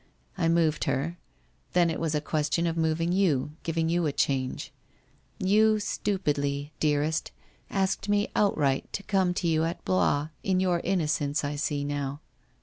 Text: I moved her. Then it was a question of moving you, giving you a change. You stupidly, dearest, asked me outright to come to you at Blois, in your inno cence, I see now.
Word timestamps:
I 0.35 0.49
moved 0.49 0.85
her. 0.85 1.19
Then 1.73 1.91
it 1.91 1.99
was 1.99 2.15
a 2.15 2.21
question 2.21 2.65
of 2.65 2.75
moving 2.75 3.11
you, 3.11 3.51
giving 3.61 3.87
you 3.87 4.07
a 4.07 4.11
change. 4.11 4.73
You 5.37 5.77
stupidly, 5.79 6.71
dearest, 6.79 7.29
asked 7.69 8.09
me 8.09 8.27
outright 8.35 8.91
to 8.93 9.03
come 9.03 9.35
to 9.35 9.47
you 9.47 9.63
at 9.63 9.85
Blois, 9.85 10.29
in 10.41 10.59
your 10.59 10.81
inno 10.81 11.07
cence, 11.07 11.43
I 11.43 11.55
see 11.55 11.83
now. 11.83 12.19